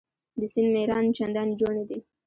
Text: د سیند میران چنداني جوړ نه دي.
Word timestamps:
د 0.39 0.41
سیند 0.53 0.69
میران 0.73 1.05
چنداني 1.17 1.53
جوړ 1.59 1.71
نه 1.79 1.85
دي. 1.89 1.99